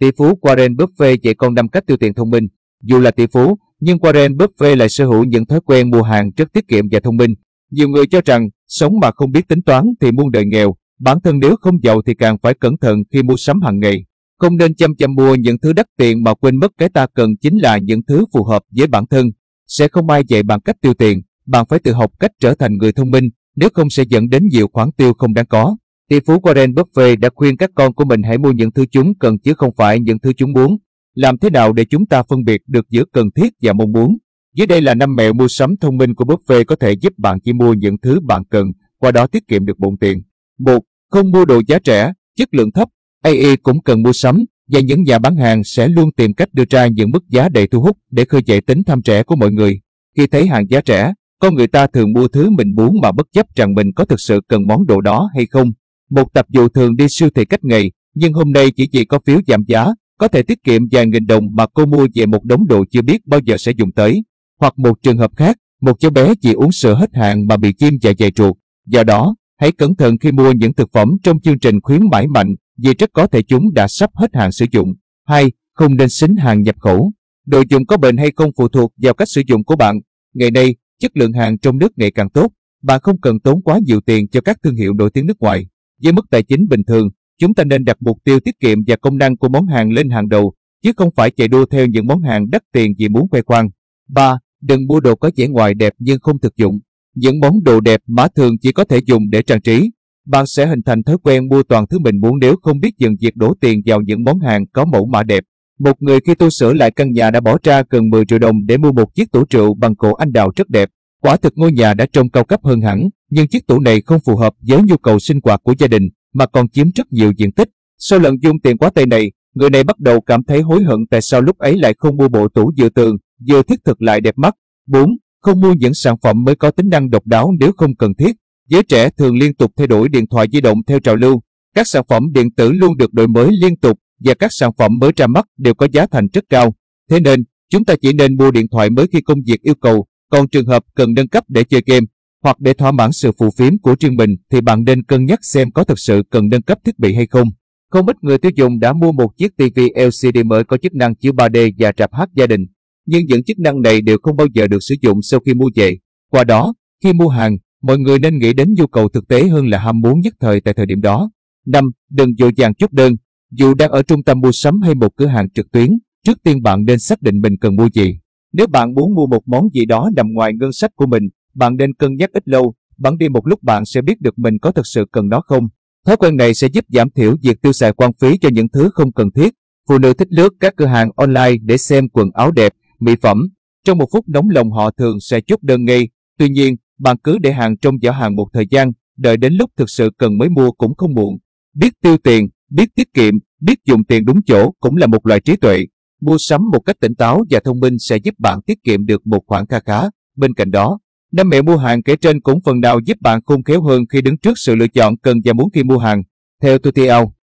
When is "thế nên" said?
137.10-137.44